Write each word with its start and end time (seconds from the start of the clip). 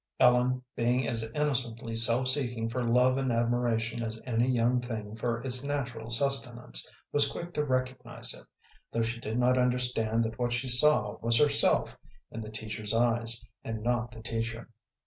Ellen 0.19 0.63
being 0.75 1.07
as 1.07 1.31
innocently 1.35 1.93
self 1.93 2.27
seeking 2.27 2.69
for 2.69 2.81
love 2.83 3.19
and 3.19 3.31
admiration 3.31 4.01
as 4.01 4.19
any 4.25 4.49
young 4.49 4.81
thing 4.81 5.15
for 5.15 5.43
its 5.43 5.63
natural 5.63 6.09
sustenance, 6.09 6.89
was 7.11 7.31
quick 7.31 7.53
to 7.53 7.63
recognize 7.63 8.33
it, 8.33 8.47
though 8.91 9.03
she 9.03 9.19
did 9.19 9.37
not 9.37 9.59
understand 9.59 10.23
that 10.23 10.39
what 10.39 10.53
she 10.53 10.67
saw 10.67 11.17
was 11.21 11.37
herself 11.37 11.99
in 12.31 12.41
the 12.41 12.49
teacher's 12.49 12.95
eyes, 12.95 13.45
and 13.63 13.83
not 13.83 14.09
the 14.09 14.21
teacher. 14.23 14.69